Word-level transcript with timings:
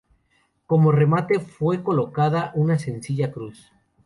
Como 0.65 0.91
remate 0.91 1.39
fue 1.39 1.83
colocada 1.83 2.51
una 2.55 2.79
sencilla 2.79 3.31
cruz. 3.31 3.71